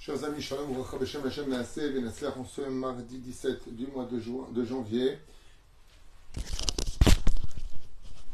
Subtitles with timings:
[0.00, 0.66] Chers amis, Shalom,
[1.00, 5.18] Hashem, Hashem, Naaseh, Venaslach, en ce mardi 17 du mois de, juin, de janvier.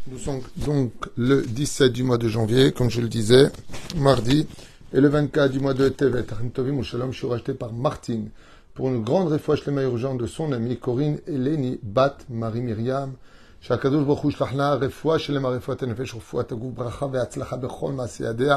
[0.08, 3.50] Nous sommes donc le 17 du mois de janvier, comme je le disais,
[3.96, 4.46] mardi,
[4.92, 6.26] et le 24 du mois de Tevet.
[6.52, 8.30] Tovim Shalom, je suis racheté par Martine
[8.74, 13.14] pour une grande réfouche les urgente de son amie Corinne Eleni Bat Marie Myriam.
[13.62, 18.24] שהקדוש ברוך הוא ישלח לה רפואה שלמה רפואת הנפש ורפואת הגוף ברכה והצלחה בכל מעשי
[18.24, 18.56] ידיה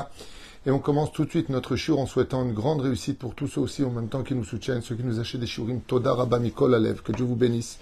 [0.66, 3.46] et on commence tout de suite notre shiur en souhaitant une grande réussite pour tous
[3.46, 5.80] ceux aussi en même temps qui nous soutiennent, ceux qui nous achètent des shurim.
[5.80, 7.78] Toda Rabba Mikol Alev, que Dieu vous bénisse.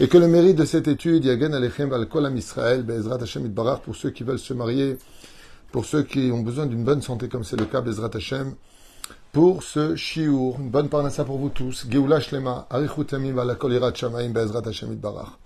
[0.00, 3.52] Et que le mérite de cette étude, Yagen Alechem Al Kolam Israël, Be'ezrat Hashem
[3.84, 4.96] pour ceux qui veulent se marier,
[5.70, 8.54] pour ceux qui ont besoin d'une bonne santé comme c'est le cas, Be'ezrat Hashem,
[9.32, 11.86] pour ce shiur, une bonne parnassa pour vous tous.
[11.90, 13.58] Geoula Shlema, Arichut Yamim Al
[13.94, 15.38] Shamaim, Be'ezrat Hashem Itbarach.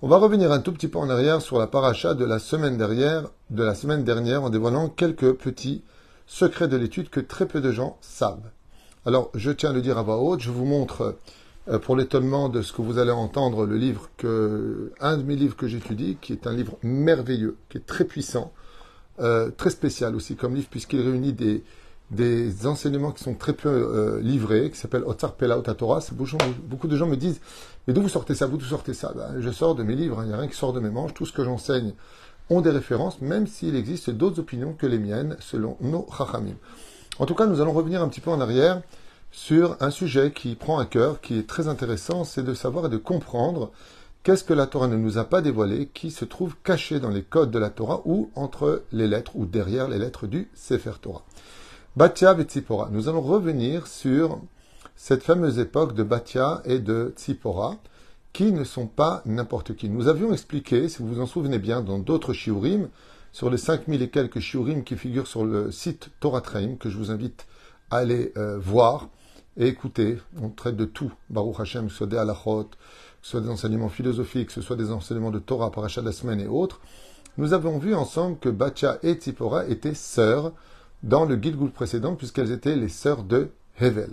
[0.00, 2.76] On va revenir un tout petit peu en arrière sur la paracha de la semaine
[2.76, 5.82] dernière, de la semaine dernière, en dévoilant quelques petits
[6.26, 8.50] secret de l'étude que très peu de gens savent.
[9.06, 11.16] Alors, je tiens à le dire à voix haute, je vous montre,
[11.68, 15.36] euh, pour l'étonnement de ce que vous allez entendre, le livre que, un de mes
[15.36, 18.52] livres que j'étudie, qui est un livre merveilleux, qui est très puissant,
[19.20, 21.62] euh, très spécial aussi comme livre, puisqu'il réunit des,
[22.10, 26.00] des enseignements qui sont très peu euh, livrés, qui s'appelle Otsar Pela Torah.
[26.12, 27.40] Beaucoup de gens me disent,
[27.86, 29.12] mais d'où vous sortez ça, vous d'où sortez ça?
[29.14, 30.24] Ben, Je sors de mes livres, hein.
[30.24, 31.94] il n'y a rien qui sort de mes manches, tout ce que j'enseigne
[32.50, 36.56] ont des références, même s'il existe d'autres opinions que les miennes, selon nos chachamim.
[37.18, 38.82] En tout cas, nous allons revenir un petit peu en arrière
[39.30, 42.88] sur un sujet qui prend à cœur, qui est très intéressant, c'est de savoir et
[42.88, 43.72] de comprendre
[44.22, 47.22] qu'est-ce que la Torah ne nous a pas dévoilé, qui se trouve caché dans les
[47.22, 51.24] codes de la Torah ou entre les lettres ou derrière les lettres du Sefer Torah.
[51.96, 52.88] Batia et Tzipora.
[52.90, 54.40] Nous allons revenir sur
[54.96, 57.76] cette fameuse époque de Batia et de Tzipora,
[58.34, 59.88] qui ne sont pas n'importe qui.
[59.88, 62.88] Nous avions expliqué, si vous vous en souvenez bien, dans d'autres shiurim,
[63.32, 66.98] sur les 5000 et quelques shiurim qui figurent sur le site Torah Traim, que je
[66.98, 67.46] vous invite
[67.90, 69.08] à aller euh, voir
[69.56, 70.18] et écouter.
[70.42, 71.12] On traite de tout.
[71.30, 72.76] Baruch Hashem, que ce soit des halachot, que
[73.22, 76.12] ce soit des enseignements philosophiques, que ce soit des enseignements de Torah, parachat de la
[76.12, 76.80] semaine et autres.
[77.38, 80.52] Nous avons vu ensemble que Bacha et Tzipora étaient sœurs
[81.04, 84.10] dans le Gilgul précédent, puisqu'elles étaient les sœurs de Hevel.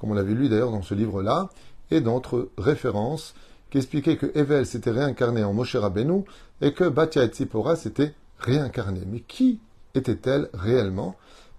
[0.00, 1.50] Comme on l'avait lu d'ailleurs dans ce livre-là,
[1.92, 3.34] et d'autres références
[3.70, 6.24] qui expliquait que Evel s'était réincarné en Moshe Rabbeinu
[6.60, 9.04] et que Batia et Tzipora s'étaient réincarnés.
[9.06, 9.60] Mais qui
[9.94, 11.16] était-elle réellement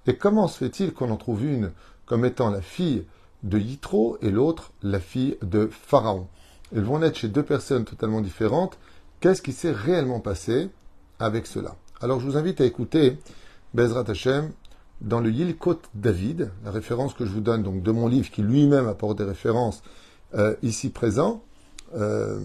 [0.07, 1.71] Et comment se fait-il qu'on en trouve une
[2.05, 3.05] comme étant la fille
[3.43, 6.27] de Yitro et l'autre la fille de Pharaon?
[6.75, 8.77] Elles vont naître chez deux personnes totalement différentes.
[9.19, 10.69] Qu'est-ce qui s'est réellement passé
[11.19, 11.75] avec cela?
[12.01, 13.17] Alors je vous invite à écouter
[13.73, 14.51] Bezrat Hashem
[15.01, 18.41] dans le Yilkot David, la référence que je vous donne donc de mon livre qui
[18.41, 19.81] lui-même apporte des références
[20.35, 21.43] euh, ici présent.
[21.95, 22.39] Euh,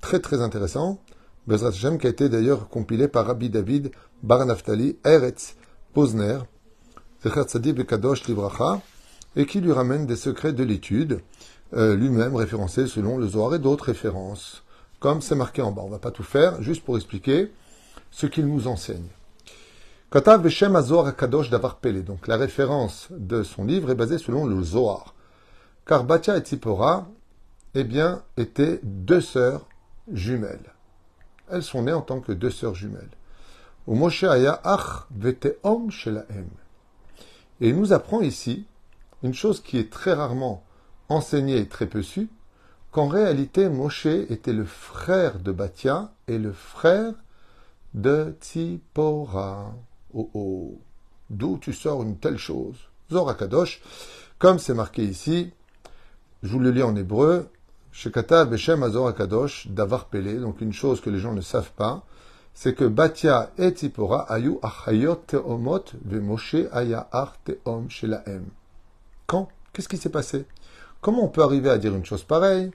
[0.00, 1.00] très très intéressant,
[1.46, 3.90] Bezrat Hashem, qui a été d'ailleurs compilé par Rabbi David
[4.22, 5.56] Bar Naftali Eretz
[5.94, 6.38] Posner,
[7.24, 8.80] Bekadosh Libracha,
[9.36, 11.20] et qui lui ramène des secrets de l'étude,
[11.74, 14.64] euh, lui-même référencé selon le Zohar et d'autres références,
[14.98, 15.82] comme c'est marqué en bas.
[15.82, 17.50] On ne va pas tout faire, juste pour expliquer
[18.10, 19.06] ce qu'il nous enseigne.
[20.10, 22.04] Katav Beshem Azor Kadosh Davar Pele.
[22.04, 25.14] Donc la référence de son livre est basée selon le Zohar.
[25.86, 27.08] Car Batia et Tzipora
[27.74, 29.68] eh bien, étaient deux sœurs
[30.12, 30.74] jumelles.
[31.48, 33.10] Elles sont nées en tant que deux sœurs jumelles.
[37.60, 38.66] Et il nous apprend ici
[39.22, 40.64] une chose qui est très rarement
[41.08, 42.28] enseignée et très peu su,
[42.90, 47.14] qu'en réalité Moshe était le frère de Batia et le frère
[47.94, 49.74] de Tzipora.
[50.14, 50.80] Oh oh,
[51.28, 52.76] d'où tu sors une telle chose?
[53.10, 53.82] Zorakadosh,
[54.38, 55.52] comme c'est marqué ici,
[56.42, 57.50] je vous le lis en hébreu,
[57.92, 62.04] Shekata Beshem Azor Akadosh Davar Pele, donc une chose que les gens ne savent pas,
[62.54, 68.46] c'est que Batia et Tzipora ayu achayot teomot Moshe aya ar teom shelaem.
[69.26, 69.48] Quand?
[69.72, 70.46] Qu'est-ce qui s'est passé?
[71.00, 72.70] Comment on peut arriver à dire une chose pareille?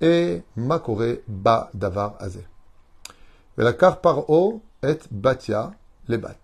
[0.00, 2.46] Et makore ba davar azeh.
[3.56, 5.72] La par o et Batia
[6.08, 6.36] bat.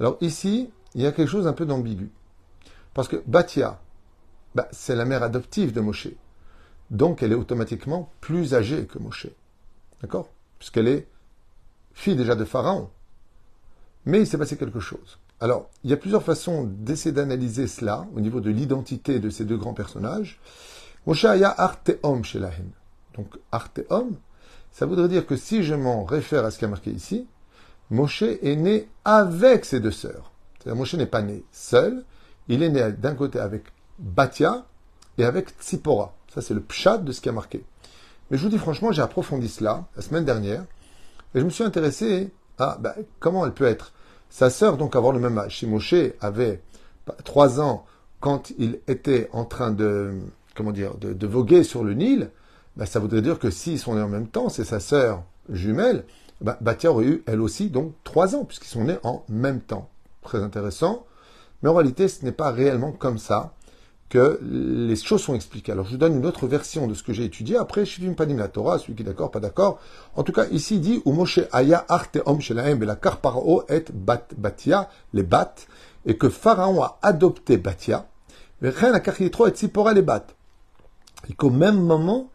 [0.00, 2.10] Alors ici, il y a quelque chose un peu d'ambigu.
[2.92, 3.78] Parce que Batia,
[4.54, 6.08] bah, c'est la mère adoptive de Moshe.
[6.90, 9.28] Donc elle est automatiquement plus âgée que Moshe.
[10.00, 10.28] D'accord?
[10.58, 11.08] Puisqu'elle est
[11.92, 12.90] fille déjà de Pharaon.
[14.06, 15.18] Mais il s'est passé quelque chose.
[15.40, 19.44] Alors, il y a plusieurs façons d'essayer d'analyser cela au niveau de l'identité de ces
[19.44, 20.40] deux grands personnages.
[21.06, 22.70] Moshe aya arteom shelahem.
[23.14, 24.16] Donc arteom,
[24.72, 27.26] ça voudrait dire que si je m'en réfère à ce qui est marqué ici,
[27.90, 30.32] Moshe est né avec ses deux sœurs.
[30.58, 32.04] C'est-à-dire Moshe n'est pas né seul,
[32.48, 33.64] il est né d'un côté avec
[33.98, 34.66] Batia
[35.18, 36.14] et avec Tzipora.
[36.38, 37.64] Ça, c'est le pshat de ce qui a marqué.
[38.30, 40.62] Mais je vous dis franchement, j'ai approfondi cela la semaine dernière
[41.34, 43.90] et je me suis intéressé à ben, comment elle peut être
[44.30, 45.58] sa sœur, donc avoir le même âge.
[45.58, 46.62] Si avait
[47.24, 47.86] trois ans
[48.20, 50.12] quand il était en train de,
[50.54, 52.30] comment dire, de, voguer sur le Nil,
[52.76, 56.04] bah, ça voudrait dire que s'ils sont nés en même temps, c'est sa sœur jumelle,
[56.40, 59.90] bah, Batia aurait eu elle aussi donc trois ans, puisqu'ils sont nés en même temps.
[60.22, 61.04] Très intéressant.
[61.64, 63.54] Mais en réalité, ce n'est pas réellement comme ça
[64.08, 65.72] que les choses sont expliquées.
[65.72, 67.56] Alors je vous donne une autre version de ce que j'ai étudié.
[67.56, 69.80] Après, je suis pas la Torah, celui qui est d'accord, pas d'accord.
[70.16, 73.84] En tout cas, ici il dit, ou Moshe aya arte om shelaem la paro et
[73.92, 75.54] bat batia, les bat,
[76.06, 78.08] et que Pharaon a adopté Batia,
[78.60, 80.26] mais rien à et Tzipora les bat.
[81.28, 82.30] Et qu'au même moment,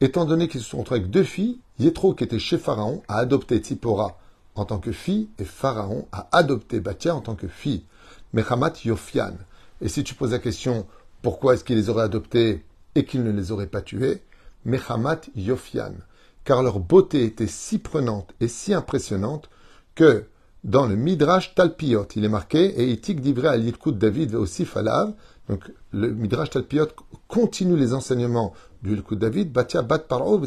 [0.00, 3.18] étant donné qu'ils se sont retrouvés avec deux filles, Yétro, qui était chez Pharaon, a
[3.18, 4.18] adopté Tzipora
[4.54, 7.84] en tant que fille, et Pharaon a adopté Batia en tant que fille.
[8.32, 9.34] Mechamat Yofian.
[9.80, 10.86] Et si tu poses la question,
[11.22, 12.64] pourquoi est-ce qu'il les aurait adoptés
[12.94, 14.22] et qu'il ne les aurait pas tués
[14.64, 15.94] Mechamat Yofian.
[16.44, 19.48] Car leur beauté était si prenante et si impressionnante
[19.94, 20.24] que
[20.64, 25.14] dans le Midrash Talpiot, il est marqué, et Itik divrei al David aussi Falav,
[25.48, 26.88] donc le Midrash Talpiot
[27.28, 28.52] continue les enseignements
[28.82, 30.40] du Yilkut David, Batia Bat Paro,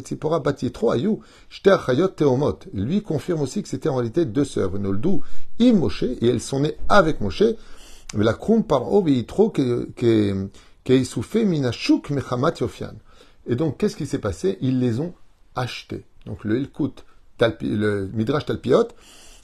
[2.16, 2.58] Teomot.
[2.74, 5.20] Lui confirme aussi que c'était en réalité deux sœurs, Venoldu,
[5.58, 7.44] Im Moshe, et elles sont nées avec Moshe,
[8.14, 9.06] la Krum Paro.
[9.06, 9.24] Et
[13.56, 14.58] donc, qu'est-ce qui s'est passé?
[14.60, 15.14] Ils les ont
[15.54, 16.04] achetés.
[16.26, 17.04] Donc, le Yilkut,
[17.62, 18.88] le Midrash Talpiot,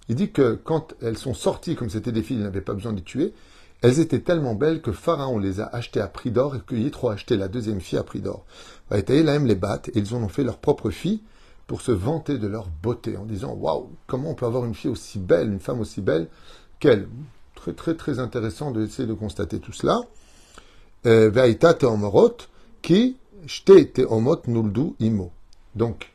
[0.08, 2.92] il dit que quand elles sont sorties, comme c'était des filles, il n'avait pas besoin
[2.92, 3.32] de les tuer,
[3.82, 7.08] elles étaient tellement belles que Pharaon les a achetées à prix d'or et que Yitro
[7.10, 8.44] a acheté la deuxième fille à prix d'or.
[8.94, 11.22] Et les battent et ils en ont fait leur propre fille
[11.66, 14.90] pour se vanter de leur beauté en disant Waouh, comment on peut avoir une fille
[14.90, 16.28] aussi belle, une femme aussi belle
[16.78, 17.08] qu'elle?
[17.56, 20.00] Très, très, très intéressant d'essayer de constater tout cela.
[21.04, 21.30] Euh,
[22.82, 23.16] qui
[23.92, 25.32] teomot nuldu imo.
[25.74, 26.12] Donc,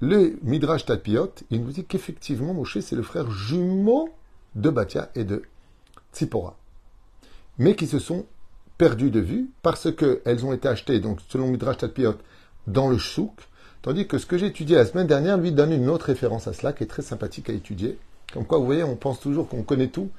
[0.00, 4.08] le Midrash Talpiot, il nous dit qu'effectivement, Moshe, c'est le frère jumeau
[4.54, 5.42] de Batia et de
[6.12, 6.56] Tzipora.
[7.58, 8.26] Mais qui se sont
[8.78, 12.14] perdus de vue parce qu'elles ont été achetées, donc selon Midrash Talpiot,
[12.66, 13.32] dans le chouk,
[13.82, 16.52] tandis que ce que j'ai étudié la semaine dernière lui donne une autre référence à
[16.52, 17.98] cela qui est très sympathique à étudier.
[18.32, 20.10] Comme quoi, vous voyez, on pense toujours qu'on connaît tout,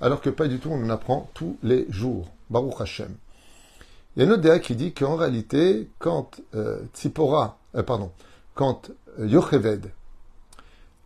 [0.00, 2.28] alors que pas du tout, on en apprend tous les jours.
[2.50, 3.14] Baruch Hashem.
[4.16, 8.10] Il y a une autre déa qui dit qu'en réalité, quand euh, euh, pardon,
[8.54, 9.90] quand Yocheved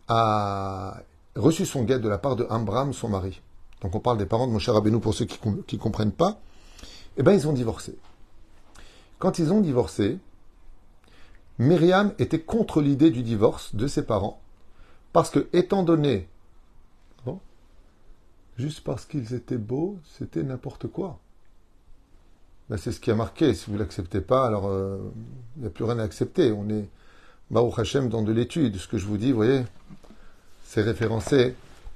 [0.07, 0.97] a
[1.35, 3.41] reçu son guet de la part de Ambram, son mari.
[3.81, 6.39] Donc on parle des parents de Moshe Rabbeinu pour ceux qui ne comprennent pas.
[7.17, 7.97] Eh bien, ils ont divorcé.
[9.19, 10.17] Quand ils ont divorcé,
[11.59, 14.41] Myriam était contre l'idée du divorce de ses parents,
[15.11, 16.27] parce que, étant donné,
[18.57, 21.19] juste parce qu'ils étaient beaux, c'était n'importe quoi.
[22.69, 23.53] Ben, c'est ce qui a marqué.
[23.53, 24.97] Si vous ne l'acceptez pas, alors euh,
[25.57, 26.51] il n'y a plus rien à accepter.
[26.51, 26.87] On est,
[27.51, 28.77] Baruch Hashem dans de l'étude.
[28.77, 29.63] Ce que je vous dis, vous voyez,
[30.63, 31.55] c'est référencé.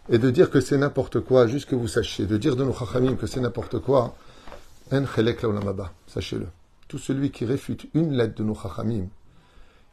[0.09, 2.74] Et de dire que c'est n'importe quoi, juste que vous sachiez, de dire de nos
[2.74, 4.15] chachamim que c'est n'importe quoi,
[4.92, 5.45] en chelek
[6.07, 6.48] sachez-le.
[6.88, 9.07] Tout celui qui réfute une lettre de nos chachamim,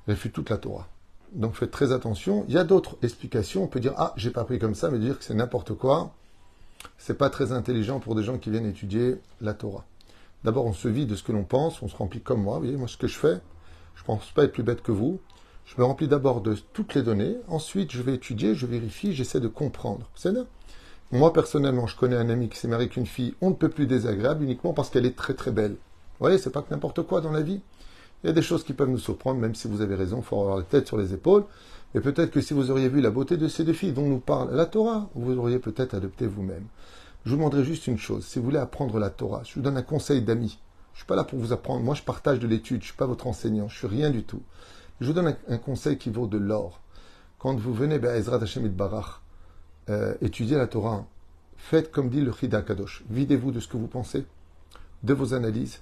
[0.06, 0.86] réfute toute la Torah.
[1.32, 2.44] Donc faites très attention.
[2.48, 3.64] Il y a d'autres explications.
[3.64, 6.14] On peut dire, ah, j'ai pas pris comme ça, mais dire que c'est n'importe quoi,
[6.98, 9.84] c'est pas très intelligent pour des gens qui viennent étudier la Torah.
[10.44, 12.56] D'abord, on se vit de ce que l'on pense, on se remplit comme moi.
[12.56, 13.40] Vous voyez, moi, ce que je fais,
[13.94, 15.20] je pense pas être plus bête que vous.
[15.66, 19.40] Je me remplis d'abord de toutes les données, ensuite je vais étudier, je vérifie, j'essaie
[19.40, 20.10] de comprendre.
[20.14, 20.42] C'est là.
[21.10, 23.70] Moi personnellement, je connais un ami qui s'est marié avec une fille, on ne peut
[23.70, 25.72] plus désagréable uniquement parce qu'elle est très très belle.
[25.72, 27.60] Vous voyez, c'est pas que n'importe quoi dans la vie.
[28.22, 30.22] Il y a des choses qui peuvent nous surprendre, même si vous avez raison, il
[30.22, 31.44] faut avoir la tête sur les épaules.
[31.94, 34.18] Mais peut-être que si vous auriez vu la beauté de ces deux filles dont nous
[34.18, 36.66] parle la Torah, vous auriez peut-être adopté vous-même.
[37.24, 38.26] Je vous demanderai juste une chose.
[38.26, 40.58] Si vous voulez apprendre la Torah, je vous donne un conseil d'ami.
[40.92, 41.82] Je suis pas là pour vous apprendre.
[41.82, 42.82] Moi, je partage de l'étude.
[42.82, 43.68] Je suis pas votre enseignant.
[43.68, 44.42] Je suis rien du tout.
[45.00, 46.80] Je vous donne un, conseil qui vaut de l'or.
[47.38, 49.20] Quand vous venez à ben, Ezra Hashem Barach,
[49.88, 51.06] euh, étudier la Torah,
[51.56, 53.04] faites comme dit le Chida Kadosh.
[53.10, 54.24] Videz-vous de ce que vous pensez,
[55.02, 55.80] de vos analyses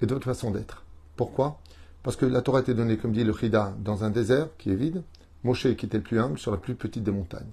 [0.00, 0.84] et de votre façon d'être.
[1.16, 1.58] Pourquoi?
[2.02, 4.76] Parce que la Torah était donnée, comme dit le Chida, dans un désert qui est
[4.76, 5.02] vide.
[5.44, 7.50] Moshe qui était le plus humble sur la plus petite des montagnes.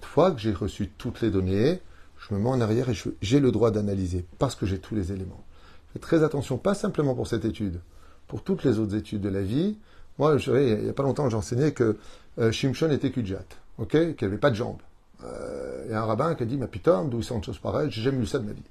[0.00, 1.80] Une fois que j'ai reçu toutes les données,
[2.18, 5.12] je me mets en arrière et j'ai le droit d'analyser parce que j'ai tous les
[5.12, 5.44] éléments.
[5.92, 7.80] Faites très attention, pas simplement pour cette étude,
[8.28, 9.76] pour toutes les autres études de la vie,
[10.18, 11.96] moi, je, il n'y a pas longtemps, j'enseignais que
[12.38, 13.44] euh, Shimshon était Kudjat,
[13.78, 14.80] ok, qu'il n'avait pas de jambes.
[15.24, 17.90] Euh, a un rabbin qui a dit, mais putain, d'où ils sont de choses pareilles,
[17.90, 18.62] j'ai jamais lu ça de ma vie.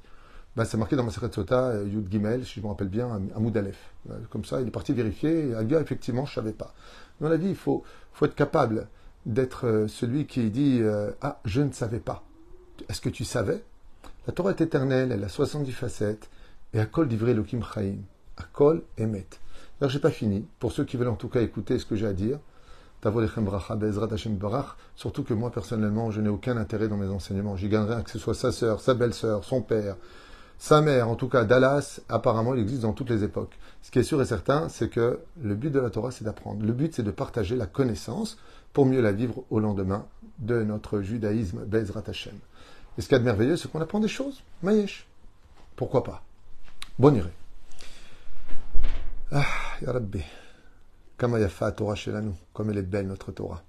[0.55, 3.21] Ben, c'est marqué dans ma Seret Sota, euh, Yud Gimel, si je me rappelle bien,
[3.35, 3.77] à Moudalef.
[4.29, 6.73] Comme ça, il est parti vérifier, et a dit, effectivement, je ne savais pas.
[7.21, 7.83] Dans la vie, il faut,
[8.21, 8.87] être capable
[9.25, 10.81] d'être celui qui dit,
[11.21, 12.23] ah, je ne savais pas.
[12.89, 13.63] Est-ce que tu savais?
[14.27, 16.29] La Torah est éternelle, elle a 70 facettes,
[16.73, 17.97] et à Kol divrei Lokim Chaim,
[18.37, 19.27] à Kol Emet.
[19.79, 20.45] Alors, j'ai pas fini.
[20.59, 22.39] Pour ceux qui veulent en tout cas écouter ce que j'ai à dire,
[24.95, 27.55] surtout que moi, personnellement, je n'ai aucun intérêt dans mes enseignements.
[27.55, 29.95] J'y gagnerai que ce soit sa sœur, sa belle-sœur, son père,
[30.61, 33.57] Sa mère, en tout cas Dallas, apparemment, il existe dans toutes les époques.
[33.81, 36.63] Ce qui est sûr et certain, c'est que le but de la Torah, c'est d'apprendre.
[36.63, 38.37] Le but, c'est de partager la connaissance
[38.71, 40.05] pour mieux la vivre au lendemain
[40.37, 42.35] de notre judaïsme Bezrat Hashem.
[42.95, 44.43] Et ce qu'il y a de merveilleux, c'est qu'on apprend des choses.
[44.61, 45.07] Mayesh.
[45.75, 46.21] Pourquoi pas?
[46.99, 47.33] Bonne irée.
[49.31, 49.43] Ah,
[49.81, 50.21] Ya Rabbi.
[51.17, 51.39] Kama
[51.71, 53.63] Torah nous, comme elle est belle notre Torah.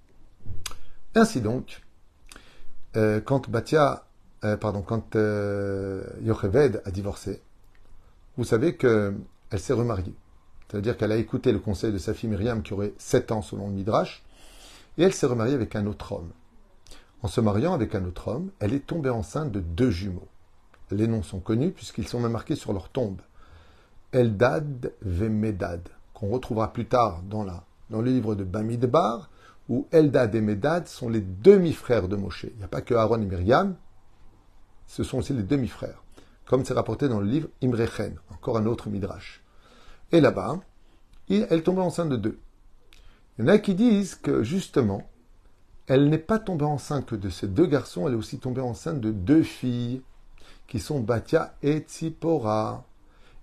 [1.14, 1.80] Ainsi donc,
[2.96, 4.04] euh, quand Batia,
[4.44, 7.40] euh, pardon, quand euh, Yocheved a divorcé,
[8.36, 9.14] vous savez qu'elle
[9.56, 10.14] s'est remariée.
[10.68, 13.68] C'est-à-dire qu'elle a écouté le conseil de sa fille Myriam, qui aurait 7 ans selon
[13.68, 14.22] le Midrash,
[14.98, 16.30] et elle s'est remariée avec un autre homme.
[17.22, 20.28] En se mariant avec un autre homme, elle est tombée enceinte de deux jumeaux.
[20.90, 23.20] Les noms sont connus puisqu'ils sont même marqués sur leur tombe.
[24.12, 29.30] Eldad Vemedad, qu'on retrouvera plus tard dans, le livre de Bamidbar,
[29.68, 32.44] où Eldad et Medad sont les demi-frères de Moshe.
[32.44, 33.76] Il n'y a pas que Aaron et Myriam,
[34.86, 36.02] ce sont aussi les demi-frères,
[36.44, 39.42] comme c'est rapporté dans le livre Imrechen, encore un autre midrash.
[40.10, 40.60] Et là-bas,
[41.30, 42.38] elle tombait enceinte de deux.
[43.38, 45.08] Il y en a qui disent que justement,
[45.86, 49.10] elle n'est pas tombée enceinte de ces deux garçons, elle est aussi tombée enceinte de
[49.10, 50.02] deux filles,
[50.68, 52.84] qui sont Batia et Tzipora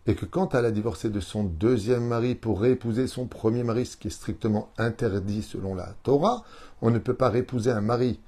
[0.07, 3.85] et que quand elle a divorcé de son deuxième mari pour réépouser son premier mari,
[3.85, 6.43] ce qui est strictement interdit selon la Torah,
[6.81, 8.19] on ne peut pas réépouser un mari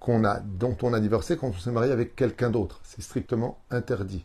[0.00, 2.80] qu'on dont on a divorcé quand on s'est marié avec quelqu'un d'autre.
[2.82, 4.24] C'est strictement interdit.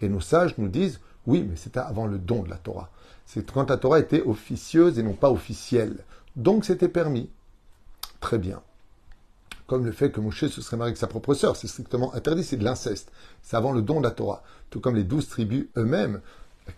[0.00, 2.90] Et nos sages nous disent, oui, mais c'était avant le don de la Torah.
[3.24, 5.98] C'est quand la Torah était officieuse et non pas officielle.
[6.36, 7.30] Donc c'était permis.
[8.20, 8.62] Très bien.
[9.66, 12.44] Comme le fait que Moshe se serait marié avec sa propre sœur, c'est strictement interdit,
[12.44, 13.10] c'est de l'inceste.
[13.42, 14.42] C'est avant le don de la Torah.
[14.70, 16.20] Tout comme les douze tribus eux-mêmes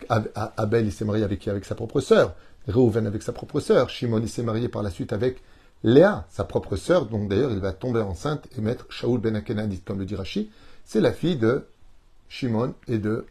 [0.09, 1.49] Abel, il s'est marié avec qui?
[1.49, 2.35] Avec sa propre sœur.
[2.67, 3.89] Reuven avec sa propre sœur.
[3.89, 5.41] Shimon, il s'est marié par la suite avec
[5.85, 9.81] Léa, sa propre sœur, donc d'ailleurs il va tomber enceinte et mettre Shaoul ben Akenadit,
[9.81, 10.49] comme le dit Rashi.
[10.83, 11.67] C'est la fille de
[12.27, 13.27] Shimon et de,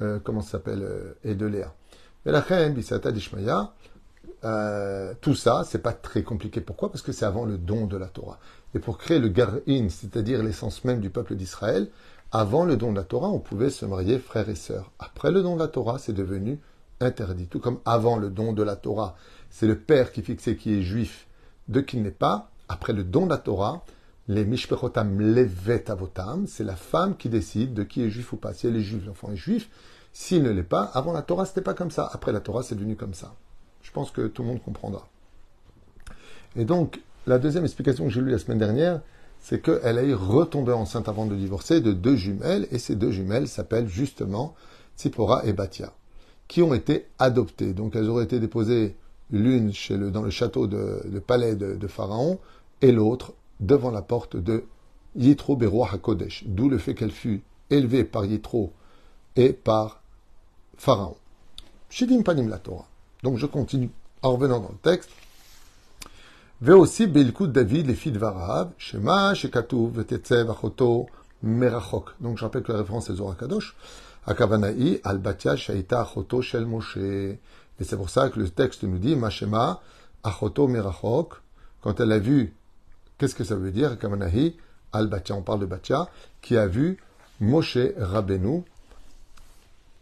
[0.00, 1.74] euh, comment s'appelle, euh, et de Léa.
[2.26, 3.72] Et la Bisata d'Ishmaïa,
[4.44, 6.60] euh, tout ça, c'est pas très compliqué.
[6.60, 6.92] Pourquoi?
[6.92, 8.38] Parce que c'est avant le don de la Torah.
[8.72, 11.88] Et pour créer le Gar'in, c'est-à-dire l'essence même du peuple d'Israël,
[12.30, 14.92] avant le don de la Torah, on pouvait se marier frère et sœur.
[15.00, 16.60] Après le don de la Torah, c'est devenu
[17.00, 17.48] interdit.
[17.48, 19.16] Tout comme avant le don de la Torah,
[19.50, 21.26] c'est le père qui fixait qui est juif
[21.70, 22.50] de qui n'est pas.
[22.68, 23.84] Après le don de la Torah,
[24.28, 28.52] les mishpechotam levet avotam, c'est la femme qui décide de qui est juif ou pas.
[28.52, 29.70] Si elle est juive, l'enfant est juif.
[30.12, 32.10] S'il ne l'est pas, avant la Torah, c'était pas comme ça.
[32.12, 33.34] Après la Torah, c'est devenu comme ça.
[33.82, 35.08] Je pense que tout le monde comprendra.
[36.56, 39.00] Et donc, la deuxième explication que j'ai lue la semaine dernière,
[39.38, 43.48] c'est qu'elle a retombé enceinte avant de divorcer de deux jumelles, et ces deux jumelles
[43.48, 44.54] s'appellent justement
[44.96, 45.92] Tzipora et Batia,
[46.46, 47.72] qui ont été adoptées.
[47.72, 48.96] Donc elles auraient été déposées
[49.32, 49.72] l'une
[50.10, 52.38] dans le château de, palais de, Pharaon,
[52.82, 54.64] et l'autre devant la porte de
[55.16, 58.72] Yitro Beroa HaKodesh, d'où le fait qu'elle fut élevée par Yitro
[59.36, 60.02] et par
[60.76, 61.16] Pharaon.
[61.88, 62.86] Shidim Panim la Torah.
[63.22, 63.90] Donc je continue
[64.22, 65.10] en revenant dans le texte.
[66.62, 71.06] Ve aussi Belkout David, les filles de Varahav, Shema, Shekatuv, Vetetzev, Achoto,
[71.42, 72.10] Merachok.
[72.20, 73.74] Donc je rappelle que la référence est Zohar Kadosh.
[74.26, 76.98] Akavanaï, Albatia, Shaita, Achoto, Shel Moshe.
[77.80, 79.80] Et c'est pour ça que le texte nous dit, Mashema,
[80.22, 81.34] Achoto, Merachok.
[81.80, 82.54] Quand elle a vu,
[83.18, 84.54] qu'est-ce que ça veut dire, Akavanaï,
[84.92, 86.08] Albatia, on parle de Batia,
[86.42, 86.98] qui a vu
[87.40, 88.64] Moshe Rabbeinu,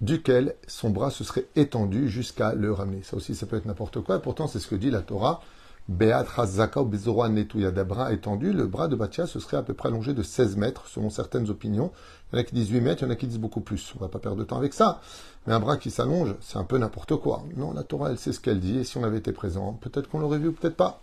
[0.00, 3.02] duquel son bras se serait étendu jusqu'à le ramener.
[3.02, 4.16] Ça aussi, ça peut être n'importe quoi.
[4.16, 5.40] Et pourtant, c'est ce que dit la Torah.
[5.88, 9.88] Beat Hazaka ou Netouya d'un étendu, le bras de Batia se serait à peu près
[9.88, 11.92] allongé de 16 mètres, selon certaines opinions.
[12.30, 13.62] Il y en a qui disent 8 mètres, il y en a qui disent beaucoup
[13.62, 13.95] plus.
[13.97, 15.00] On va pas perdre de temps avec ça.
[15.47, 17.42] Mais un bras qui s'allonge, c'est un peu n'importe quoi.
[17.57, 20.11] Non, la Torah, elle sait ce qu'elle dit, et si on avait été présent, peut-être
[20.11, 21.00] qu'on l'aurait vu, peut-être pas.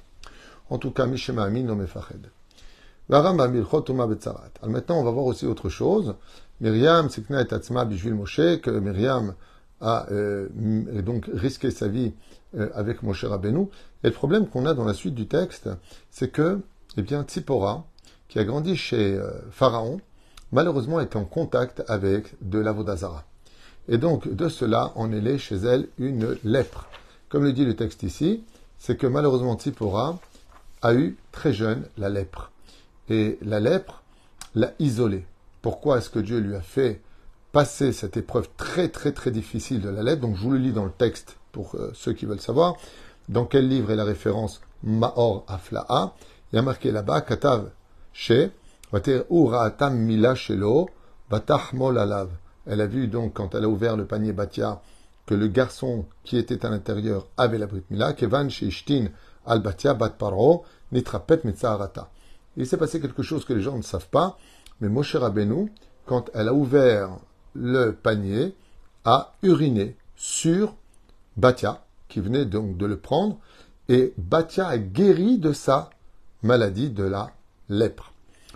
[0.70, 2.30] En tout cas, Mishema Amin, non Fahed.
[3.12, 6.15] Alors maintenant, on va voir aussi autre chose.
[6.62, 9.36] Myriam, Sikna et Tatsma, Bijvil Moshe, que Myriam
[9.86, 10.50] a euh,
[11.04, 12.13] donc risqué sa vie
[12.58, 13.68] euh, avec Moshe Rabbeinu.
[14.04, 15.70] Et le problème qu'on a dans la suite du texte,
[16.10, 16.60] c'est que,
[16.98, 17.86] eh bien, Tzipora,
[18.27, 20.01] qui a grandi chez euh, Pharaon,
[20.51, 23.24] malheureusement était en contact avec de l'avodazara.
[23.88, 26.88] Et donc, de cela, en est chez elle une lèpre.
[27.30, 28.44] Comme le dit le texte ici,
[28.80, 30.20] c'est que malheureusement Tzipora
[30.82, 32.51] a eu très jeune la lèpre.
[33.10, 34.01] Et la lèpre
[34.56, 35.25] l'a isolée.
[35.62, 37.01] Pourquoi est-ce que Dieu lui a fait
[37.56, 40.74] passer cette épreuve très très très difficile de la lèpre Donc je vous le lis
[40.74, 42.76] dans le texte pour euh, ceux qui veulent savoir,
[43.30, 46.16] dans quel livre est la référence Maor Afla'a
[46.52, 47.72] Il y a marqué là-bas, Katav
[48.12, 48.52] She,
[49.32, 50.90] Uraatam Mila Shelo,
[51.30, 52.28] Batahmol Alav.
[52.66, 54.82] Elle a vu donc, quand elle a ouvert le panier Batia,
[55.26, 59.06] que le garçon qui était à l'intérieur avait la Brit Mila, Kevan Sheishtin
[59.46, 62.10] Al Batia Bat Paro, Nitrapet Mitzaharata.
[62.58, 64.38] Il s'est passé quelque chose que les gens ne savent pas,
[64.82, 65.72] mais Moshe Rabbeinu,
[66.06, 67.12] quand elle a ouvert
[67.56, 68.54] le panier
[69.06, 70.76] a uriné sur
[71.38, 73.38] Batia, qui venait donc de le prendre,
[73.90, 75.90] et Batia a guéri de sa
[76.44, 77.32] maladie de la
[77.70, 78.14] lèpre.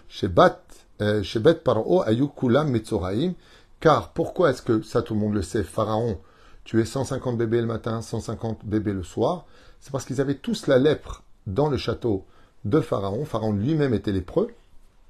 [0.07, 0.61] Chez Bat,
[1.01, 1.23] euh,
[1.63, 3.33] Paro Ayukulam Metzoraim,
[3.79, 6.19] car pourquoi est-ce que, ça tout le monde le sait, Pharaon
[6.63, 9.45] tuait 150 bébés le matin, 150 bébés le soir?
[9.79, 12.25] C'est parce qu'ils avaient tous la lèpre dans le château
[12.65, 13.25] de Pharaon.
[13.25, 14.49] Pharaon lui-même était lépreux,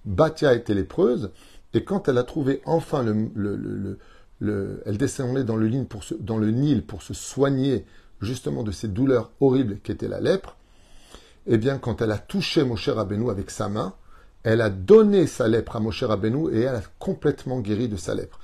[0.05, 1.31] Batia était lépreuse,
[1.73, 3.97] et quand elle a trouvé enfin le,
[4.39, 7.85] le, elle descendait dans le, pour dans le Nil pour se soigner
[8.21, 10.55] justement de ces douleurs horribles qu'était la lèpre,
[11.47, 13.93] eh bien, quand elle a touché Moshe Rabbeinu avec sa main,
[14.43, 18.15] elle a donné sa lèpre à Moshe Rabbeinu et elle a complètement guéri de sa
[18.15, 18.39] lèpre.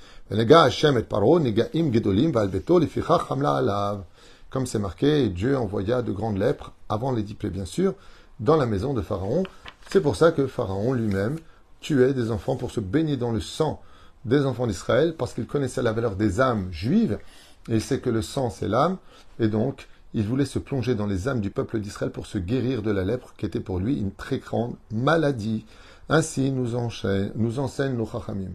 [4.50, 7.94] Comme c'est marqué, Dieu envoya de grandes lèpres, avant les dix bien sûr,
[8.40, 9.44] dans la maison de Pharaon.
[9.90, 11.38] C'est pour ça que Pharaon lui-même
[11.86, 13.80] tuait des enfants pour se baigner dans le sang
[14.26, 17.20] des enfants d'Israël, parce qu'il connaissait la valeur des âmes juives,
[17.70, 18.98] et il sait que le sang c'est l'âme,
[19.40, 22.82] et donc il voulait se plonger dans les âmes du peuple d'Israël pour se guérir
[22.82, 25.64] de la lèpre, qui était pour lui une très grande maladie.
[26.10, 28.54] Ainsi nous, enseigne, nos chachamim.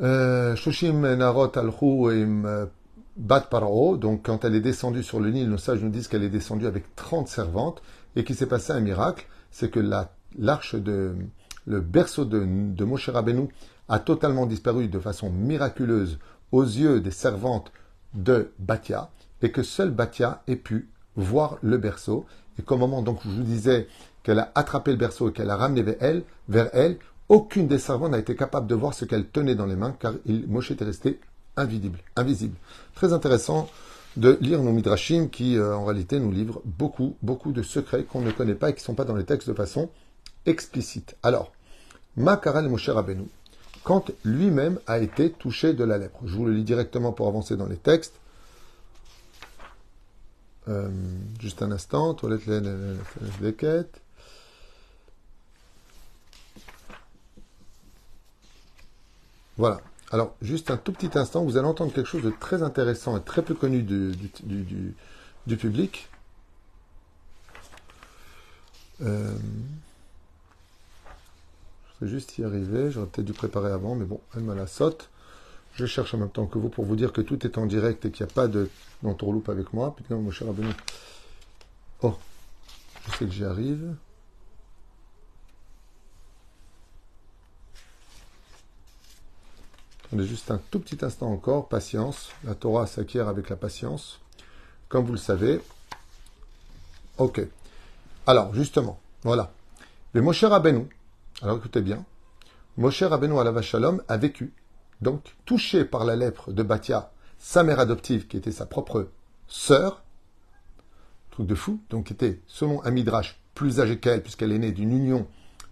[0.00, 2.66] Euh, Shoshim Narot euh,
[3.16, 6.22] Bat Paro, donc quand elle est descendue sur le Nil, nos sages nous disent qu'elle
[6.22, 7.82] est descendue avec 30 servantes
[8.16, 9.80] et qu'il s'est passé un miracle, c'est que
[10.38, 11.14] l'arche de
[11.66, 13.48] le berceau de, de Moshe Rabbeinu
[13.88, 16.18] a totalement disparu de façon miraculeuse
[16.52, 17.72] aux yeux des servantes
[18.14, 19.10] de Batia
[19.42, 22.26] et que seule Batia ait pu voir le berceau
[22.58, 23.86] et qu'au moment donc je vous disais
[24.22, 27.78] qu'elle a attrapé le berceau et qu'elle a ramené vers elle, vers elle, aucune des
[27.78, 30.84] servantes n'a été capable de voir ce qu'elle tenait dans les mains car Moshe était
[30.84, 31.20] resté
[31.56, 32.56] invisible, invisible.
[32.94, 33.68] Très intéressant
[34.16, 38.20] de lire nos midrashim qui euh, en réalité nous livrent beaucoup, beaucoup de secrets qu'on
[38.20, 39.90] ne connaît pas et qui ne sont pas dans les textes de façon
[40.48, 41.16] explicite.
[41.22, 41.52] Alors,
[42.16, 43.28] Makaral Moshe Rabbeinu,
[43.84, 46.20] quand lui-même a été touché de la lèpre.
[46.24, 48.14] Je vous le lis directement pour avancer dans les textes.
[50.68, 50.90] Euh,
[51.40, 52.44] juste un instant, toilette
[53.56, 54.00] quêtes.
[59.56, 59.80] Voilà.
[60.10, 63.20] Alors, juste un tout petit instant, vous allez entendre quelque chose de très intéressant et
[63.22, 64.12] très peu connu du,
[65.46, 66.08] du, public.
[69.02, 69.34] Euh,
[72.00, 72.90] je vais juste y arriver.
[72.90, 75.08] J'aurais peut-être dû préparer avant, mais bon, elle me la saute.
[75.74, 78.04] Je cherche en même temps que vous pour vous dire que tout est en direct
[78.04, 78.70] et qu'il n'y a pas de
[79.02, 79.94] d'entourloupe avec moi.
[79.96, 80.72] Putain, mon cher abonné.
[82.02, 82.16] Oh,
[83.06, 83.94] je sais que j'y arrive.
[90.12, 91.68] On est juste un tout petit instant encore.
[91.68, 92.30] Patience.
[92.44, 94.20] La Torah s'acquiert avec la patience.
[94.88, 95.60] Comme vous le savez.
[97.18, 97.40] Ok.
[98.26, 99.52] Alors, justement, voilà.
[100.14, 100.88] Mais mon cher Rabbeinu,
[101.42, 102.04] alors écoutez bien,
[102.76, 104.52] Moshe Rabbeinu Alava Shalom a vécu,
[105.00, 109.08] donc touché par la lèpre de Batia, sa mère adoptive, qui était sa propre
[109.46, 110.02] sœur,
[111.30, 112.92] truc de fou, donc qui était, selon un
[113.54, 115.28] plus âgée qu'elle, puisqu'elle est née d'une union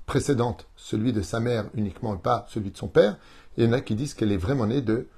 [0.06, 3.18] précédente, celui de sa mère uniquement et pas celui de son père.
[3.56, 5.08] Et il y en a qui disent qu'elle est vraiment née de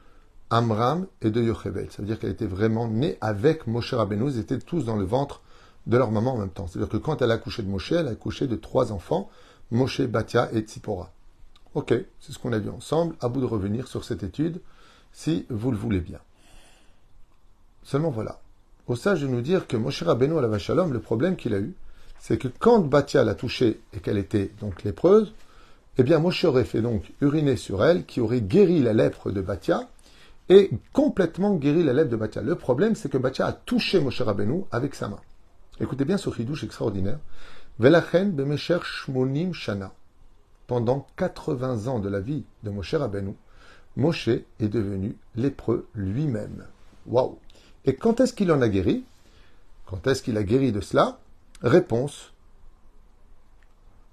[0.49, 1.93] Amram et de Yochebed.
[1.93, 4.31] Ça veut dire qu'elle était vraiment née avec Moshe Rabbeinu.
[4.31, 5.43] Ils étaient tous dans le ventre
[5.87, 6.67] de leur maman en même temps.
[6.67, 9.29] C'est-à-dire que quand elle a accouché de Moshe, elle a accouché de trois enfants,
[9.71, 11.13] Moshe, Batia et Tzipora.
[11.75, 13.15] Ok, c'est ce qu'on a vu ensemble.
[13.21, 14.61] À bout de revenir sur cette étude,
[15.13, 16.21] si vous le voulez bien.
[17.83, 18.41] Seulement voilà.
[18.87, 21.59] Au sage de nous dire que Moshe Rabbeinu à la Shalom, le problème qu'il a
[21.59, 21.75] eu,
[22.19, 25.35] c'est que quand Batia l'a touchée et qu'elle était donc lépreuse,
[25.99, 29.41] eh bien Moshe aurait fait donc uriner sur elle, qui aurait guéri la lèpre de
[29.41, 29.89] Batia
[30.49, 32.41] et complètement guéri la lèpre de Batia.
[32.41, 35.21] Le problème, c'est que Batia a touché Moshe Rabbeinu avec sa main.
[35.81, 37.19] Écoutez bien ce chidouche extraordinaire.
[37.79, 39.93] Velachen bemesher shmonim shana.
[40.67, 43.35] Pendant 80 ans de la vie de Moshe Rabbeinu,
[43.97, 46.67] Moshe est devenu lépreux lui-même.
[47.07, 47.39] Waouh
[47.85, 49.05] Et quand est-ce qu'il en a guéri?
[49.87, 51.19] Quand est-ce qu'il a guéri de cela?
[51.63, 52.33] Réponse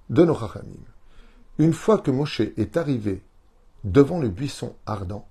[0.09, 0.37] de nos
[1.57, 3.23] Une fois que Moshe est arrivé
[3.83, 5.27] devant le buisson ardent,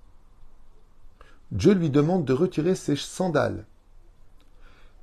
[1.51, 3.65] Dieu lui demande de retirer ses sandales.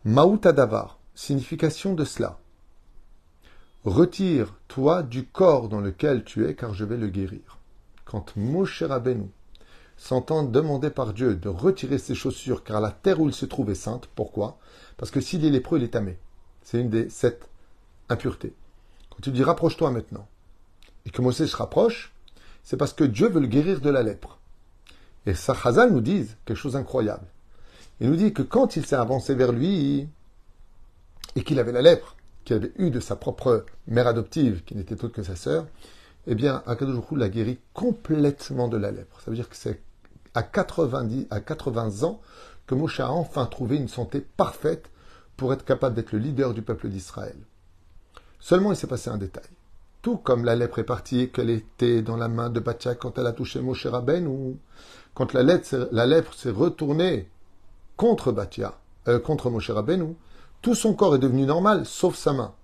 [0.05, 2.39] Maoutadavar, signification de cela.
[3.85, 7.59] Retire-toi du corps dans lequel tu es, car je vais le guérir.
[8.05, 9.29] Quand Moshe Rabbeinu
[9.97, 13.71] s'entend demander par Dieu de retirer ses chaussures, car la terre où il se trouve
[13.71, 14.59] est sainte, pourquoi?
[14.97, 16.17] Parce que s'il est lépreux, il est tamé.
[16.63, 17.49] C'est une des sept
[18.09, 18.55] impuretés.
[19.11, 20.29] Quand tu dis rapproche-toi maintenant,
[21.05, 22.13] et que Moshe se rapproche,
[22.63, 24.39] c'est parce que Dieu veut le guérir de la lèpre.
[25.27, 27.27] Et Sahazal nous dit quelque chose d'incroyable.
[28.01, 30.09] Il nous dit que quand il s'est avancé vers lui
[31.35, 34.95] et qu'il avait la lèpre, qu'il avait eu de sa propre mère adoptive, qui n'était
[35.05, 35.67] autre que sa sœur,
[36.27, 39.21] eh bien, Akadosh l'a guéri complètement de la lèpre.
[39.21, 39.81] Ça veut dire que c'est
[40.35, 42.21] à 90, à 80 ans
[42.67, 44.91] que Moshe a enfin trouvé une santé parfaite
[45.37, 47.37] pour être capable d'être le leader du peuple d'Israël.
[48.39, 49.49] Seulement, il s'est passé un détail.
[50.01, 53.27] Tout comme la lèpre est partie, qu'elle était dans la main de Batia quand elle
[53.27, 54.59] a touché Moshe Rabben, ou
[55.15, 57.29] quand la, lèpre s'est retournée
[57.97, 58.79] contre Batia,
[59.09, 60.17] euh, contre Moshe Rabbeinu,
[60.63, 62.55] tout son corps est devenu normal, sauf sa main.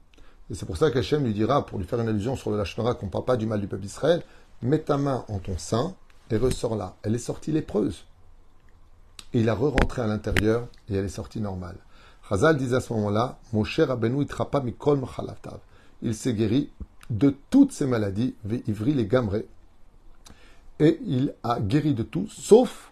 [0.50, 2.94] Et c'est pour ça qu'Hachem lui dira, pour lui faire une allusion sur le Lachonara,
[2.94, 4.22] qu'on ne parle pas du mal du peuple d'Israël,
[4.62, 5.94] mets ta main en ton sein
[6.30, 6.96] et ressors là.
[7.02, 8.04] Elle est sortie lépreuse.
[9.34, 11.76] Et il a re-rentré à l'intérieur et elle est sortie normale.
[12.28, 15.00] Chazal disait à ce moment-là, Moshe Rabbeinu itrapa mikol
[16.00, 16.70] Il s'est guéri
[17.10, 18.34] de toutes ses maladies,
[18.66, 19.46] ivri les gamré.
[20.78, 22.90] Et il a guéri de tout, sauf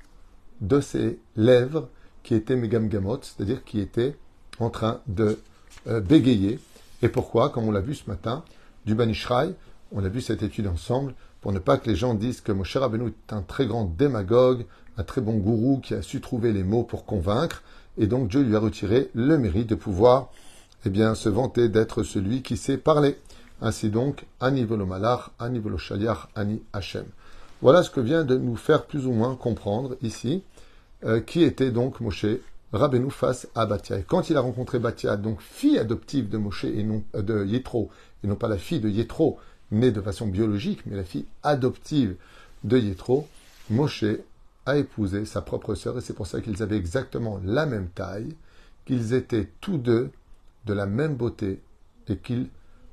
[0.61, 1.89] de ses lèvres
[2.23, 4.17] qui étaient megamgamot, c'est-à-dire qui étaient
[4.59, 5.39] en train de
[5.87, 6.59] euh, bégayer.
[7.03, 7.51] Et pourquoi?
[7.51, 8.43] Comme on l'a vu ce matin,
[8.87, 9.55] du Banishraï,
[9.93, 12.77] on a vu cette étude ensemble, pour ne pas que les gens disent que Moshe
[12.77, 14.65] Rabbeinu est un très grand démagogue,
[14.97, 17.63] un très bon gourou qui a su trouver les mots pour convaincre,
[17.99, 20.31] et donc Dieu lui a retiré le mérite de pouvoir
[20.85, 23.17] eh bien, se vanter d'être celui qui sait parler.
[23.61, 25.61] Ainsi donc, Ani Malach, Ani
[26.35, 27.05] Ani Hashem.
[27.63, 30.43] Voilà ce que vient de nous faire plus ou moins comprendre ici,
[31.05, 32.27] euh, qui était donc Moshe
[32.73, 33.99] Rabbeinu face à Batia.
[33.99, 37.45] Et quand il a rencontré Batia, donc fille adoptive de Moshe et non euh, de
[37.45, 37.91] Yétro,
[38.25, 39.39] et non pas la fille de Yétro,
[39.71, 42.17] née de façon biologique, mais la fille adoptive
[42.65, 43.29] de Yétro,
[43.71, 44.05] Moshe
[44.67, 48.35] a épousé sa propre sœur, et c'est pour ça qu'ils avaient exactement la même taille,
[48.85, 50.11] qu'ils étaient tous deux
[50.67, 51.61] de la même beauté,
[52.09, 52.49] et qu'ils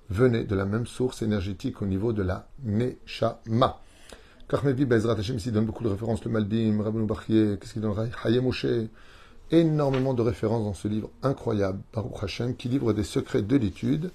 [0.10, 3.80] venaient de la même source énergétique au niveau de la Neshama.
[4.48, 8.12] Karmevi Bezrat Hashem ici donne beaucoup de références, le Malbim, Rabbeinu Bachye, qu'est-ce qu'il donne
[8.24, 8.66] Haye Moshe,
[9.54, 14.12] énormément de références dans ce livre incroyable, Baruch Hashem, qui livre des secrets de l'étude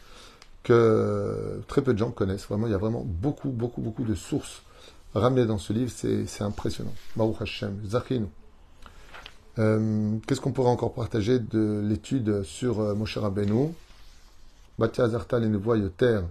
[0.65, 2.47] que très peu de gens connaissent.
[2.47, 4.63] Vraiment, il y a vraiment beaucoup, beaucoup, beaucoup de sources
[5.15, 5.93] ramenées dans ce livre.
[5.95, 6.93] C'est impressionnant.
[7.17, 8.27] Baruch Hashem, Zachinu.
[9.59, 13.73] Euh, Qu'est-ce qu'on pourrait encore partager de l'étude sur euh, Moshe Rabbeinu?
[14.79, 16.25] Batia Zartal et terre.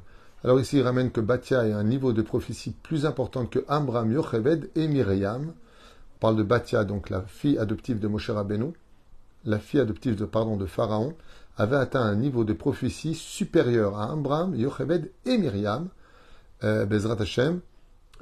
[0.44, 4.12] Alors ici, il ramène que Batia est un niveau de prophétie plus important que Amram,
[4.12, 5.48] Yocheved et Myriam.
[5.48, 8.74] On parle de Batia, donc la fille adoptive de Moshe Rabbeinu
[9.48, 10.26] la fille adoptive de,
[10.66, 11.16] Pharaon,
[11.58, 15.90] avait atteint un niveau de prophétie supérieur à Amram, Yocheved et Myriam,
[16.64, 17.62] euh, Bezrat Hashem,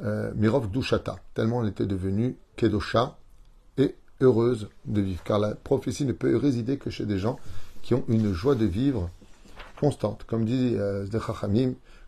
[0.03, 3.17] euh, Mirov Dushata, tellement elle était devenue Kedosha
[3.77, 5.23] et heureuse de vivre.
[5.23, 7.38] Car la prophétie ne peut résider que chez des gens
[7.81, 9.09] qui ont une joie de vivre
[9.79, 10.23] constante.
[10.25, 11.05] Comme dit euh,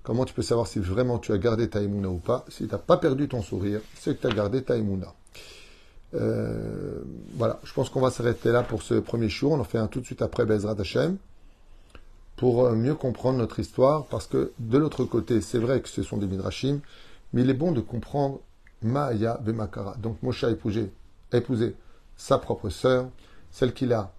[0.03, 2.45] comment tu peux savoir si vraiment tu as gardé ta ou pas?
[2.49, 4.75] Si tu n'as pas perdu ton sourire, c'est que tu as gardé ta
[6.13, 7.01] euh,
[7.35, 9.51] voilà, je pense qu'on va s'arrêter là pour ce premier jour.
[9.51, 11.17] On en fait un tout de suite après Bezrat Hashem
[12.35, 16.03] pour euh, mieux comprendre notre histoire parce que de l'autre côté, c'est vrai que ce
[16.03, 16.79] sont des midrashim,
[17.33, 18.39] mais il est bon de comprendre
[18.81, 19.95] Maya Bemakara.
[19.97, 20.91] Donc Moshe a épousé,
[21.33, 21.75] a épousé
[22.15, 23.09] sa propre sœur,
[23.51, 24.13] celle qu'il a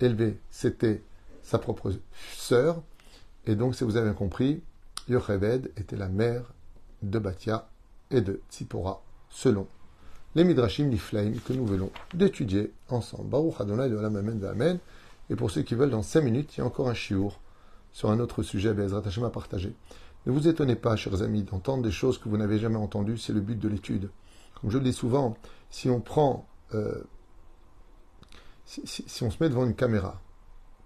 [0.00, 1.02] élevée, c'était
[1.42, 1.92] sa propre
[2.36, 2.82] sœur.
[3.46, 4.62] Et donc, si vous avez compris,
[5.08, 6.44] Yocheved était la mère
[7.02, 7.68] de Batia
[8.10, 9.66] et de Tzipora, selon
[10.34, 13.28] les Midrashim Niflaim que nous venons d'étudier ensemble.
[13.28, 14.78] Baruch Adonai de Amen Amen.
[15.30, 17.40] Et pour ceux qui veulent, dans 5 minutes, il y a encore un chiour
[17.92, 19.74] sur un autre sujet, Bezrat Hashem à partager.
[20.26, 23.32] Ne vous étonnez pas, chers amis, d'entendre des choses que vous n'avez jamais entendues, c'est
[23.32, 24.10] le but de l'étude.
[24.60, 25.36] Comme je le dis souvent,
[25.70, 27.02] si on prend, euh,
[28.64, 30.20] si, on se met devant une caméra,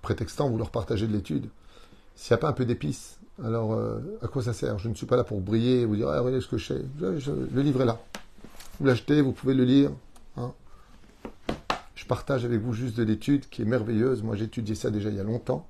[0.03, 1.49] prétextant vouloir partager de l'étude,
[2.15, 4.79] s'il n'y a pas un peu d'épices, alors euh, à quoi ça sert?
[4.79, 6.67] Je ne suis pas là pour briller et vous dire, ah, regardez ce que je
[6.67, 6.83] sais.
[6.99, 8.01] le livre est là.
[8.79, 9.91] Vous l'achetez, vous pouvez le lire.
[10.37, 10.53] Hein.
[11.95, 14.23] Je partage avec vous juste de l'étude qui est merveilleuse.
[14.23, 15.67] Moi, j'ai étudié ça déjà il y a longtemps.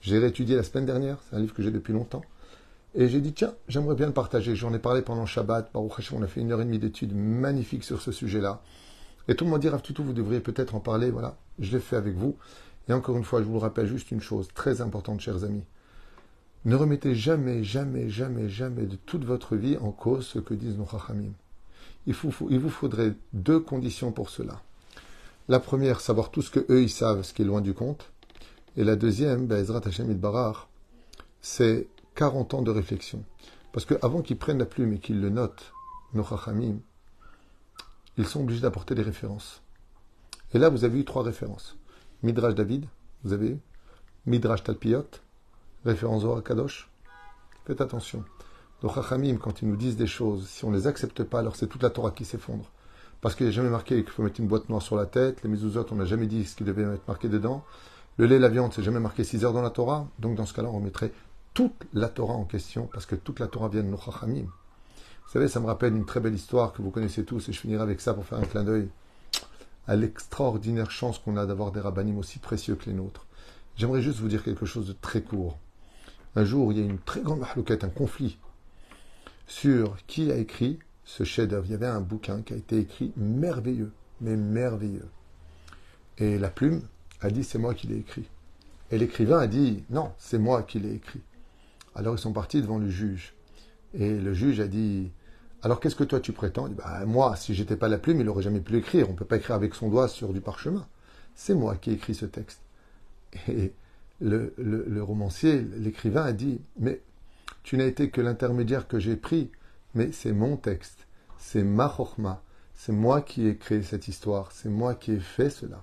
[0.00, 1.18] J'ai réétudié la semaine dernière.
[1.24, 2.22] C'est un livre que j'ai depuis longtemps.
[2.94, 4.54] Et j'ai dit, tiens, j'aimerais bien le partager.
[4.54, 5.70] J'en ai parlé pendant Shabbat.
[5.74, 5.88] on
[6.22, 8.62] a fait une heure et demie d'études magnifiques sur ce sujet-là.
[9.26, 11.10] Et tout le monde dit, Rav Tutu, vous devriez peut-être en parler.
[11.10, 12.36] Voilà, je l'ai fait avec vous.
[12.88, 15.64] Et encore une fois, je vous le rappelle juste une chose très importante, chers amis.
[16.64, 20.78] Ne remettez jamais, jamais, jamais, jamais de toute votre vie en cause ce que disent
[20.78, 21.32] nos chachamim
[22.06, 24.60] il, vous faudrait deux conditions pour cela.
[25.48, 28.10] La première, savoir tout ce que eux ils savent, ce qui est loin du compte.
[28.76, 30.68] Et la deuxième, Ezrat Hashem Barar,
[31.40, 33.22] c'est 40 ans de réflexion.
[33.72, 35.72] Parce qu'avant qu'ils prennent la plume et qu'ils le notent,
[36.12, 36.78] nos chachamim,
[38.16, 39.62] ils sont obligés d'apporter des références.
[40.52, 41.76] Et là, vous avez eu trois références.
[42.22, 42.86] Midrash David,
[43.24, 43.58] vous avez eu.
[44.26, 45.06] Midrash Talpiot,
[45.84, 46.88] référence au Kadosh.
[47.66, 48.24] Faites attention.
[48.84, 51.56] Nos Chachamim, quand ils nous disent des choses, si on ne les accepte pas, alors
[51.56, 52.70] c'est toute la Torah qui s'effondre.
[53.22, 55.42] Parce qu'il n'est jamais marqué qu'il faut mettre une boîte noire sur la tête.
[55.42, 57.64] Les mezuzot, on n'a jamais dit ce qui devait être marqué dedans.
[58.18, 60.06] Le lait, la viande, c'est jamais marqué 6 heures dans la Torah.
[60.18, 61.12] Donc dans ce cas-là, on remettrait
[61.54, 64.44] toute la Torah en question, parce que toute la Torah vient de nos Chachamim.
[64.44, 67.60] Vous savez, ça me rappelle une très belle histoire que vous connaissez tous, et je
[67.60, 68.90] finirai avec ça pour faire un clin d'œil
[69.86, 73.24] à l'extraordinaire chance qu'on a d'avoir des rabbinim aussi précieux que les nôtres.
[73.76, 75.56] J'aimerais juste vous dire quelque chose de très court.
[76.36, 78.36] Un jour, il y a une très grande mahlouquette, un conflit
[79.46, 81.66] sur qui a écrit ce chef-d'œuvre.
[81.66, 85.08] Il y avait un bouquin qui a été écrit merveilleux, mais merveilleux.
[86.18, 86.82] Et la plume
[87.20, 88.28] a dit c'est moi qui l'ai écrit.
[88.90, 91.20] Et l'écrivain a dit non, c'est moi qui l'ai écrit.
[91.94, 93.34] Alors ils sont partis devant le juge.
[93.92, 95.10] Et le juge a dit
[95.62, 96.68] alors qu'est-ce que toi tu prétends?
[96.68, 99.08] Bah, Moi, si j'étais pas la plume, il n'aurait jamais pu l'écrire.
[99.08, 100.86] On ne peut pas écrire avec son doigt sur du parchemin.
[101.34, 102.60] C'est moi qui ai écrit ce texte.
[103.48, 103.72] Et
[104.20, 107.00] le romancier, l'écrivain a dit mais
[107.64, 109.50] tu n'as été que l'intermédiaire que j'ai pris,
[109.94, 111.06] mais c'est mon texte,
[111.38, 112.42] c'est ma chorma,
[112.74, 115.82] c'est moi qui ai créé cette histoire, c'est moi qui ai fait cela.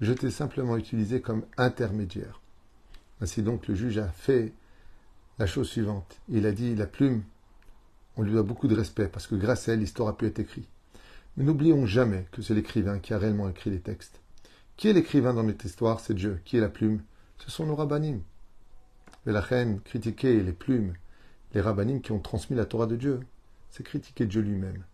[0.00, 2.40] Je t'ai simplement utilisé comme intermédiaire.
[3.20, 4.52] Ainsi donc, le juge a fait
[5.38, 6.20] la chose suivante.
[6.28, 7.22] Il a dit, la plume,
[8.16, 10.40] on lui doit beaucoup de respect, parce que grâce à elle, l'histoire a pu être
[10.40, 10.68] écrite.
[11.36, 14.20] Mais n'oublions jamais que c'est l'écrivain qui a réellement écrit les textes.
[14.76, 16.40] Qui est l'écrivain dans notre histoire C'est Dieu.
[16.44, 17.00] Qui est la plume?
[17.38, 18.20] Ce sont nos rabbinim.
[19.24, 20.94] Mais la reine critiquait les plumes,
[21.54, 23.20] les rabbinim qui ont transmis la Torah de Dieu.
[23.70, 24.84] C'est critiquer Dieu lui-même.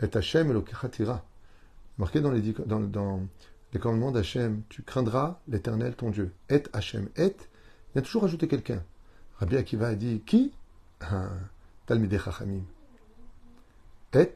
[0.00, 1.24] Et Hachem Elokechatira.
[1.98, 3.20] Marqué dans les, dans,
[3.72, 6.32] les commandements d'Hachem, tu craindras l'éternel ton Dieu.
[6.48, 7.08] Et Hachem.
[7.16, 7.36] Et,
[7.94, 8.82] il a toujours ajouté quelqu'un.
[9.38, 10.52] Rabbi Akiva a dit Qui?
[11.86, 12.62] Talmidei Chachamim.
[14.14, 14.32] Et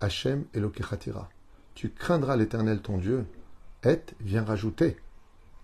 [0.00, 1.28] Hachem Elokechatira.
[1.74, 3.26] Tu craindras l'éternel ton Dieu.
[3.84, 4.96] Et vient rajouter.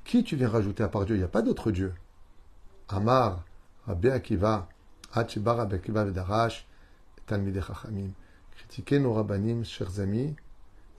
[0.05, 1.17] Qui tu viens rajouter à part Dieu?
[1.17, 1.93] Il n'y a pas d'autre Dieu.
[2.89, 3.45] Amar,
[3.87, 4.69] Rabbi Akiva,
[5.15, 6.67] Hachibar Rabbi Akiva Vedarash,
[7.27, 8.11] Talmidei Chachamim.
[8.57, 10.35] Critiquer nos rabbanim, chers amis,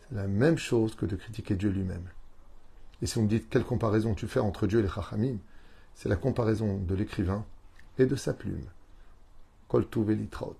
[0.07, 2.07] c'est la même chose que de critiquer Dieu lui-même.
[3.01, 5.37] Et si vous me dites quelle comparaison tu fais entre Dieu et les Chachamim,
[5.95, 7.45] c'est la comparaison de l'écrivain
[7.97, 8.65] et de sa plume.
[9.67, 10.55] Kol Velitraot.